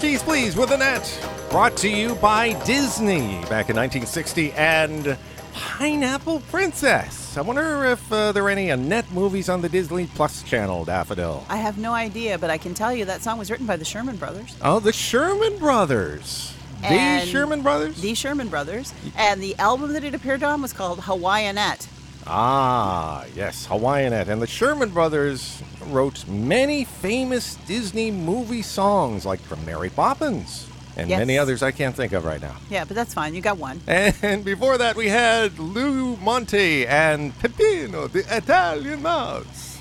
Cheese 0.00 0.22
Please 0.22 0.54
with 0.54 0.70
Annette. 0.70 1.18
Brought 1.50 1.76
to 1.78 1.88
you 1.88 2.14
by 2.16 2.52
Disney 2.64 3.40
back 3.48 3.70
in 3.70 3.76
1960 3.76 4.52
and 4.52 5.16
Pineapple 5.54 6.40
Princess. 6.50 7.36
I 7.36 7.40
wonder 7.40 7.84
if 7.86 8.12
uh, 8.12 8.30
there 8.30 8.44
are 8.44 8.50
any 8.50 8.70
Annette 8.70 9.10
movies 9.12 9.48
on 9.48 9.60
the 9.60 9.68
Disney 9.68 10.06
Plus 10.14 10.42
channel, 10.42 10.84
Daffodil. 10.84 11.44
I 11.48 11.56
have 11.56 11.78
no 11.78 11.92
idea, 11.92 12.38
but 12.38 12.50
I 12.50 12.58
can 12.58 12.74
tell 12.74 12.92
you 12.92 13.04
that 13.06 13.22
song 13.22 13.38
was 13.38 13.50
written 13.50 13.66
by 13.66 13.76
the 13.76 13.84
Sherman 13.84 14.16
Brothers. 14.16 14.54
Oh, 14.62 14.78
the 14.78 14.92
Sherman 14.92 15.58
Brothers. 15.58 16.53
The 16.88 17.26
Sherman 17.26 17.62
Brothers? 17.62 18.00
The 18.00 18.14
Sherman 18.14 18.48
Brothers. 18.48 18.92
And 19.16 19.42
the 19.42 19.56
album 19.58 19.92
that 19.94 20.04
it 20.04 20.14
appeared 20.14 20.42
on 20.42 20.62
was 20.62 20.72
called 20.72 21.00
Hawaiianette. 21.00 21.88
Ah, 22.26 23.24
yes, 23.34 23.66
Hawaiianette. 23.66 24.28
And 24.28 24.40
the 24.40 24.46
Sherman 24.46 24.90
Brothers 24.90 25.62
wrote 25.86 26.26
many 26.26 26.84
famous 26.84 27.56
Disney 27.66 28.10
movie 28.10 28.62
songs, 28.62 29.26
like 29.26 29.40
from 29.40 29.64
Mary 29.66 29.90
Poppins 29.90 30.66
and 30.96 31.10
Yes. 31.10 31.18
many 31.18 31.36
others 31.36 31.62
I 31.62 31.70
can't 31.72 31.94
think 31.94 32.12
of 32.12 32.24
right 32.24 32.40
now. 32.40 32.56
Yeah, 32.70 32.84
but 32.84 32.94
that's 32.94 33.12
fine. 33.12 33.34
You 33.34 33.40
got 33.40 33.58
one. 33.58 33.80
And 33.86 34.44
before 34.44 34.78
that, 34.78 34.96
we 34.96 35.08
had 35.08 35.58
Lou 35.58 36.16
Monte 36.16 36.86
and 36.86 37.36
Peppino, 37.40 38.06
the 38.06 38.24
Italian 38.34 39.02
mouse. 39.02 39.73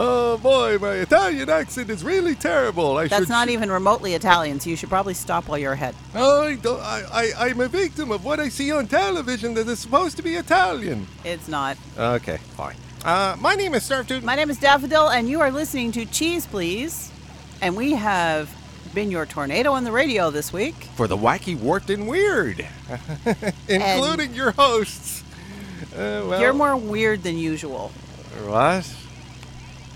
Oh 0.00 0.38
boy, 0.38 0.78
my 0.78 0.92
Italian 0.92 1.50
accent 1.50 1.90
is 1.90 2.04
really 2.04 2.36
terrible. 2.36 2.98
I 2.98 3.08
That's 3.08 3.22
should 3.22 3.30
not 3.30 3.48
even 3.48 3.68
remotely 3.68 4.14
Italian, 4.14 4.60
so 4.60 4.70
you 4.70 4.76
should 4.76 4.90
probably 4.90 5.12
stop 5.14 5.48
while 5.48 5.58
you're 5.58 5.72
ahead. 5.72 5.96
I, 6.14 6.56
don't, 6.62 6.80
I, 6.80 7.02
I, 7.12 7.32
I'm 7.48 7.60
a 7.60 7.66
victim 7.66 8.12
of 8.12 8.24
what 8.24 8.38
I 8.38 8.48
see 8.48 8.70
on 8.70 8.86
television 8.86 9.54
that 9.54 9.66
is 9.66 9.80
supposed 9.80 10.16
to 10.18 10.22
be 10.22 10.36
Italian. 10.36 11.08
It's 11.24 11.48
not. 11.48 11.76
Okay, 11.98 12.36
fine. 12.56 12.76
Uh, 13.04 13.36
my 13.40 13.56
name 13.56 13.74
is 13.74 13.82
Surf 13.82 14.06
Dude. 14.06 14.22
My 14.22 14.36
name 14.36 14.50
is 14.50 14.58
Daffodil, 14.58 15.08
and 15.08 15.28
you 15.28 15.40
are 15.40 15.50
listening 15.50 15.90
to 15.92 16.06
Cheese 16.06 16.46
Please. 16.46 17.10
And 17.60 17.76
we 17.76 17.94
have 17.94 18.54
been 18.94 19.10
your 19.10 19.26
tornado 19.26 19.72
on 19.72 19.82
the 19.82 19.90
radio 19.90 20.30
this 20.30 20.52
week. 20.52 20.76
for 20.94 21.08
the 21.08 21.16
wacky, 21.16 21.58
warped, 21.58 21.90
and 21.90 22.06
weird, 22.06 22.64
including 23.68 24.32
your 24.32 24.52
hosts. 24.52 25.24
Uh, 25.92 26.22
well, 26.28 26.40
You're 26.40 26.52
more 26.52 26.76
weird 26.76 27.24
than 27.24 27.36
usual. 27.36 27.90
What? 28.44 28.88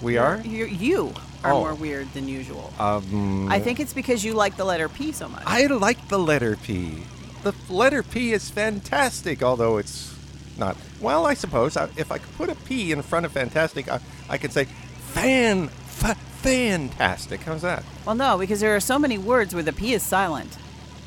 We 0.03 0.19
are? 0.19 0.41
You're, 0.45 0.67
you 0.69 1.15
are 1.45 1.53
Oh. 1.53 1.61
more 1.61 1.75
weird 1.75 2.13
than 2.13 2.29
usual. 2.29 2.73
Um, 2.79 3.49
I 3.51 3.59
think 3.61 3.81
it's 3.81 3.93
because 3.95 4.25
you 4.25 4.35
like 4.35 4.57
the 4.57 4.65
letter 4.65 4.89
P 4.89 5.13
so 5.13 5.29
much. 5.29 5.43
I 5.47 5.67
like 5.67 6.09
the 6.09 6.19
letter 6.19 6.57
P. 6.57 7.03
The 7.43 7.55
letter 7.69 8.03
P 8.03 8.33
is 8.33 8.51
fantastic, 8.51 9.43
although 9.43 9.79
it's 9.79 10.15
not. 10.59 10.77
Well, 11.01 11.27
I 11.27 11.35
suppose 11.35 11.77
I, 11.77 11.89
if 11.97 12.13
I 12.13 12.19
could 12.19 12.37
put 12.37 12.49
a 12.49 12.55
P 12.55 12.93
in 12.93 13.03
front 13.03 13.27
of 13.27 13.33
fantastic, 13.33 13.89
I, 13.91 14.01
I 14.29 14.39
could 14.39 14.53
say 14.53 14.65
fan, 14.67 15.69
fa- 15.69 16.15
fantastic. 16.43 17.41
How's 17.43 17.63
that? 17.63 17.83
Well, 18.07 18.15
no, 18.15 18.39
because 18.39 18.61
there 18.61 18.75
are 18.77 18.81
so 18.81 18.99
many 18.99 19.19
words 19.19 19.55
where 19.55 19.63
the 19.65 19.73
P 19.73 19.93
is 19.95 20.03
silent. 20.03 20.57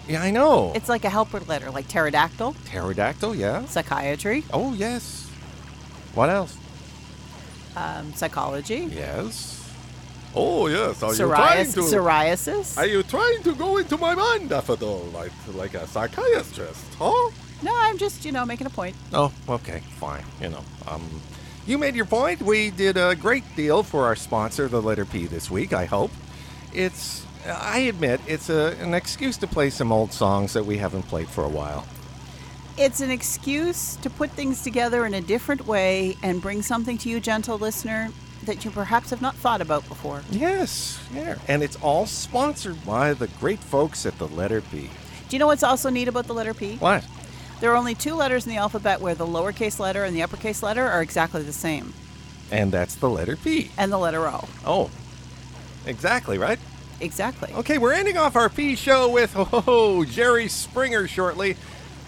Yeah, 0.07 0.21
I 0.21 0.31
know. 0.31 0.71
It's 0.75 0.89
like 0.89 1.03
a 1.05 1.09
helper 1.09 1.39
letter, 1.41 1.71
like 1.71 1.87
pterodactyl, 1.87 2.55
Pterodactyl, 2.65 3.35
yeah. 3.35 3.65
psychiatry, 3.65 4.43
Oh, 4.53 4.73
yes. 4.73 5.27
What 6.13 6.29
else? 6.29 6.55
Um, 7.75 8.13
psychology, 8.13 8.87
Yes. 8.91 9.61
Oh, 10.37 10.67
yes. 10.67 11.01
Are 11.01 11.13
psoriasis, 11.13 11.93
psoriasis. 11.93 12.77
Are 12.77 12.85
you 12.85 13.03
trying 13.03 13.41
to 13.43 13.55
go 13.55 13.77
into 13.77 13.95
my 13.97 14.13
mind, 14.15 14.49
Daffodil, 14.49 15.05
like 15.13 15.31
like 15.53 15.73
a 15.75 15.87
psychiatrist? 15.87 16.83
Huh? 16.99 17.31
no, 17.63 17.73
I'm 17.73 17.97
just, 17.97 18.25
you 18.25 18.33
know, 18.33 18.45
making 18.45 18.67
a 18.67 18.69
point. 18.69 18.95
Oh, 19.13 19.31
okay, 19.47 19.81
fine. 19.97 20.25
You 20.41 20.49
know, 20.49 20.63
um, 20.87 21.21
you 21.65 21.77
made 21.77 21.95
your 21.95 22.05
point. 22.05 22.41
We 22.41 22.69
did 22.69 22.97
a 22.97 23.15
great 23.15 23.43
deal 23.55 23.81
for 23.81 24.05
our 24.05 24.15
sponsor, 24.15 24.67
the 24.67 24.81
letter 24.81 25.05
P, 25.05 25.25
this 25.25 25.49
week. 25.49 25.71
I 25.71 25.85
hope 25.85 26.11
it's. 26.73 27.25
I 27.47 27.79
admit 27.79 28.19
it's 28.27 28.49
a, 28.49 28.75
an 28.81 28.93
excuse 28.93 29.37
to 29.37 29.47
play 29.47 29.69
some 29.69 29.91
old 29.91 30.11
songs 30.11 30.53
that 30.53 30.65
we 30.65 30.77
haven't 30.77 31.03
played 31.03 31.29
for 31.29 31.43
a 31.43 31.49
while. 31.49 31.85
It's 32.77 32.99
an 32.99 33.09
excuse 33.09 33.95
to 33.97 34.09
put 34.09 34.31
things 34.31 34.61
together 34.61 35.05
in 35.05 35.13
a 35.13 35.21
different 35.21 35.65
way 35.65 36.17
and 36.21 36.41
bring 36.41 36.61
something 36.61 36.97
to 36.99 37.09
you, 37.09 37.21
gentle 37.21 37.57
listener, 37.57 38.09
that 38.43 38.65
you 38.65 38.71
perhaps 38.71 39.11
have 39.11 39.21
not 39.21 39.35
thought 39.35 39.61
about 39.61 39.87
before. 39.87 40.21
Yes, 40.29 40.99
yeah, 41.13 41.37
and 41.47 41.63
it's 41.63 41.77
all 41.77 42.05
sponsored 42.05 42.85
by 42.85 43.13
the 43.13 43.27
great 43.39 43.59
folks 43.59 44.05
at 44.05 44.17
the 44.17 44.27
letter 44.27 44.59
P. 44.61 44.89
Do 45.29 45.35
you 45.35 45.39
know 45.39 45.47
what's 45.47 45.63
also 45.63 45.89
neat 45.89 46.09
about 46.09 46.27
the 46.27 46.33
letter 46.33 46.53
P? 46.53 46.75
What? 46.75 47.05
There 47.61 47.71
are 47.71 47.77
only 47.77 47.95
two 47.95 48.13
letters 48.13 48.45
in 48.45 48.51
the 48.51 48.57
alphabet 48.57 48.99
where 48.99 49.15
the 49.15 49.25
lowercase 49.25 49.79
letter 49.79 50.03
and 50.03 50.13
the 50.13 50.21
uppercase 50.21 50.61
letter 50.61 50.85
are 50.85 51.01
exactly 51.01 51.41
the 51.43 51.53
same, 51.53 51.93
And 52.51 52.71
that's 52.73 52.95
the 52.95 53.09
letter 53.09 53.37
P. 53.37 53.71
and 53.77 53.89
the 53.91 53.97
letter 53.97 54.27
O. 54.27 54.49
Oh, 54.65 54.91
exactly 55.85 56.37
right. 56.37 56.59
Exactly. 56.99 57.53
Okay, 57.53 57.77
we're 57.77 57.93
ending 57.93 58.17
off 58.17 58.35
our 58.35 58.49
P 58.49 58.75
show 58.75 59.09
with 59.09 59.33
oh 59.35 60.03
Jerry 60.03 60.49
Springer 60.49 61.07
shortly. 61.07 61.55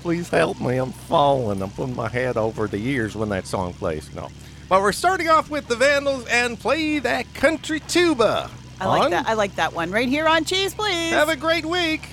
Please 0.01 0.29
help 0.29 0.60
me, 0.62 0.77
I'm 0.77 0.91
falling. 0.91 1.62
I'm 1.62 1.69
putting 1.71 1.95
my 1.95 2.07
head 2.07 2.38
over 2.38 2.67
the 2.67 2.77
ears 2.77 3.15
when 3.15 3.29
that 3.29 3.45
song 3.45 3.73
plays. 3.73 4.13
No. 4.15 4.29
But 4.69 4.81
we're 4.81 4.91
starting 4.91 5.29
off 5.29 5.49
with 5.49 5.67
the 5.67 5.75
Vandals 5.75 6.25
and 6.27 6.60
play 6.60 6.99
that 6.99 7.33
country 7.33 7.79
tuba. 7.81 8.49
I 8.79 8.86
like 8.86 9.10
that. 9.12 9.27
I 9.27 9.33
like 9.33 9.55
that 9.55 9.73
one 9.73 9.91
right 9.91 10.07
here 10.07 10.27
on 10.27 10.45
Cheese, 10.45 10.73
please. 10.73 11.12
Have 11.12 11.29
a 11.29 11.36
great 11.36 11.65
week. 11.65 12.10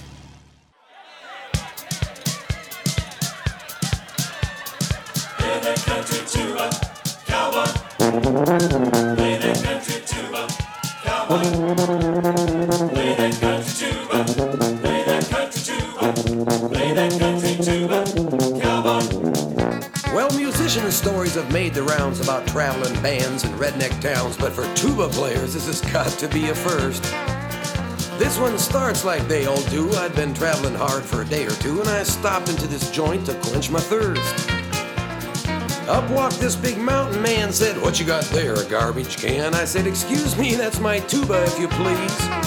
Well, 20.12 20.30
musician 20.36 20.90
stories 20.90 21.34
have 21.34 21.52
made 21.52 21.74
the 21.74 21.82
rounds 21.82 22.20
about 22.20 22.46
traveling 22.48 23.00
bands 23.02 23.44
and 23.44 23.54
redneck 23.54 24.00
towns, 24.00 24.36
but 24.36 24.52
for 24.52 24.72
tuba 24.74 25.08
players, 25.08 25.54
this 25.54 25.66
has 25.66 25.80
got 25.92 26.08
to 26.18 26.28
be 26.28 26.48
a 26.50 26.54
first. 26.54 27.02
This 28.18 28.38
one 28.38 28.58
starts 28.58 29.04
like 29.04 29.26
they 29.28 29.46
all 29.46 29.62
do. 29.70 29.90
I'd 29.92 30.14
been 30.14 30.34
traveling 30.34 30.74
hard 30.74 31.04
for 31.04 31.22
a 31.22 31.24
day 31.24 31.46
or 31.46 31.50
two, 31.50 31.80
and 31.80 31.88
I 31.88 32.02
stopped 32.02 32.48
into 32.48 32.66
this 32.66 32.90
joint 32.90 33.26
to 33.26 33.34
quench 33.34 33.70
my 33.70 33.80
thirst. 33.80 34.50
Up 35.88 36.08
walked 36.10 36.40
this 36.40 36.56
big 36.56 36.78
mountain 36.78 37.20
man, 37.20 37.52
said, 37.52 37.80
What 37.82 38.00
you 38.00 38.06
got 38.06 38.24
there, 38.26 38.54
a 38.54 38.64
garbage 38.64 39.16
can? 39.16 39.54
I 39.54 39.64
said, 39.64 39.86
Excuse 39.86 40.36
me, 40.38 40.54
that's 40.54 40.80
my 40.80 41.00
tuba, 41.00 41.44
if 41.44 41.58
you 41.58 41.68
please. 41.68 42.43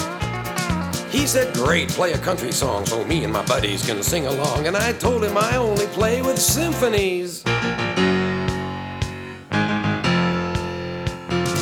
He 1.10 1.26
said, 1.26 1.54
Great, 1.54 1.88
play 1.88 2.12
a 2.12 2.18
country 2.18 2.52
song 2.52 2.84
so 2.84 3.02
me 3.04 3.24
and 3.24 3.32
my 3.32 3.44
buddies 3.46 3.84
can 3.84 4.02
sing 4.02 4.26
along. 4.26 4.66
And 4.66 4.76
I 4.76 4.92
told 4.92 5.24
him 5.24 5.38
I 5.38 5.56
only 5.56 5.86
play 5.86 6.20
with 6.20 6.38
symphonies. 6.38 7.42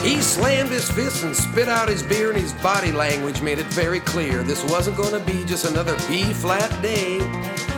He 0.03 0.21
slammed 0.21 0.71
his 0.71 0.91
fist 0.91 1.25
and 1.25 1.35
spit 1.35 1.69
out 1.69 1.89
his 1.89 2.03
beer, 2.03 2.31
and 2.31 2.41
his 2.41 2.53
body 2.55 2.91
language 2.91 3.41
made 3.41 3.59
it 3.59 3.67
very 3.67 4.01
clear 4.01 4.43
this 4.43 4.65
wasn't 4.65 4.97
to 4.97 5.21
be 5.21 5.45
just 5.45 5.65
another 5.65 5.97
B 6.09 6.25
flat 6.33 6.71
day. 6.83 7.19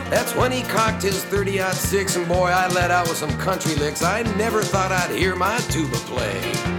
That's 0.09 0.33
when 0.35 0.51
he 0.51 0.63
cocked 0.63 1.03
his 1.03 1.23
30 1.25 1.59
six, 1.73 2.15
and 2.15 2.27
boy, 2.27 2.47
I 2.47 2.67
let 2.69 2.89
out 2.89 3.07
with 3.07 3.17
some 3.17 3.35
country 3.37 3.75
licks. 3.75 4.03
I 4.03 4.23
never 4.37 4.63
thought 4.63 4.91
I'd 4.91 5.15
hear 5.15 5.35
my 5.35 5.57
tuba 5.69 5.97
play. 5.97 6.78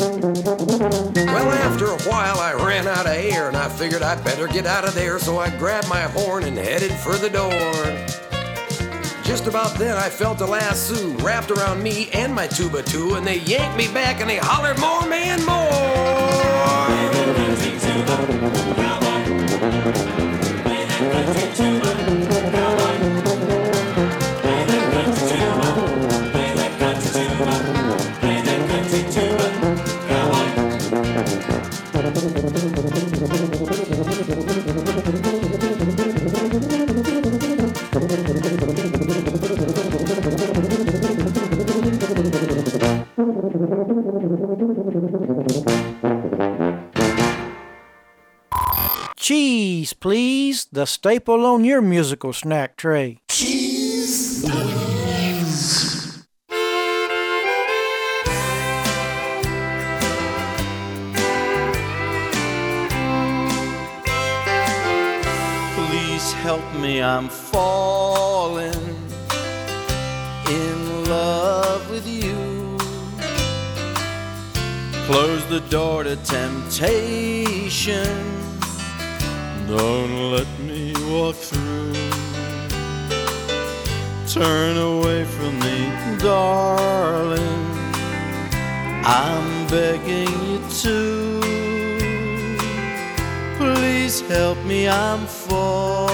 while, 2.05 2.39
I 2.39 2.53
ran 2.53 2.87
out 2.87 3.05
of 3.05 3.13
air 3.13 3.47
and 3.47 3.57
I 3.57 3.69
figured 3.69 4.01
I'd 4.01 4.23
better 4.23 4.47
get 4.47 4.65
out 4.65 4.85
of 4.85 4.93
there, 4.93 5.19
so 5.19 5.39
I 5.39 5.49
grabbed 5.57 5.89
my 5.89 6.01
horn 6.01 6.43
and 6.43 6.57
headed 6.57 6.91
for 6.91 7.15
the 7.15 7.29
door. 7.29 7.51
Just 9.23 9.47
about 9.47 9.77
then, 9.77 9.97
I 9.97 10.09
felt 10.09 10.41
a 10.41 10.45
lasso 10.45 11.09
wrapped 11.23 11.51
around 11.51 11.81
me 11.81 12.09
and 12.11 12.33
my 12.33 12.47
tuba 12.47 12.83
too, 12.83 13.15
and 13.15 13.25
they 13.25 13.39
yanked 13.39 13.77
me 13.77 13.87
back 13.87 14.21
and 14.21 14.29
they 14.29 14.37
hollered, 14.37 14.79
More 14.79 15.07
man, 15.07 15.39
Cheese, 21.55 23.20
The 50.81 50.87
staple 50.87 51.45
on 51.45 51.63
your 51.63 51.79
musical 51.79 52.33
snack 52.33 52.75
tray. 52.75 53.19
Please 53.27 54.43
help 66.41 66.73
me, 66.73 67.03
I'm 67.03 67.29
falling 67.29 68.73
in 70.49 71.05
love 71.05 71.87
with 71.91 72.07
you. 72.07 72.75
Close 75.05 75.45
the 75.45 75.59
door 75.69 76.05
to 76.05 76.15
temptation. 76.15 77.11
Don't 79.67 80.31
let 80.31 80.47
walk 81.11 81.35
through. 81.35 81.93
Turn 84.27 84.77
away 84.77 85.25
from 85.25 85.59
me, 85.59 85.77
darling. 86.19 87.65
I'm 89.03 89.67
begging 89.67 90.31
you 90.47 90.59
to. 90.83 91.41
Please 93.57 94.21
help 94.21 94.57
me, 94.63 94.87
I'm 94.87 95.25
falling 95.27 96.10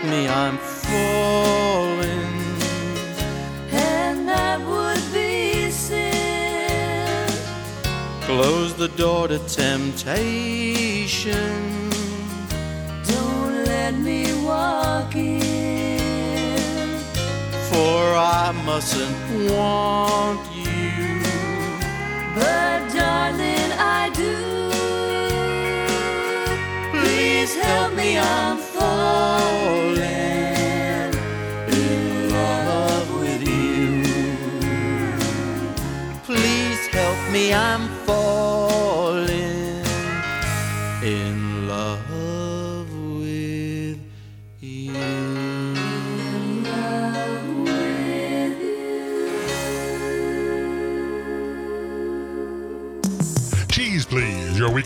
Help 0.00 0.12
me, 0.12 0.28
I'm 0.28 0.56
falling. 0.56 2.38
And 3.70 4.26
that 4.26 4.58
would 4.60 5.02
be 5.12 5.70
sin. 5.70 7.28
Close 8.22 8.72
the 8.74 8.88
door 8.88 9.28
to 9.28 9.38
temptation. 9.40 9.90
Don't 13.04 13.64
let 13.66 13.94
me 13.94 14.32
walk 14.42 15.14
in. 15.16 15.98
For 17.68 18.14
I 18.16 18.52
mustn't 18.64 19.50
want 19.52 20.49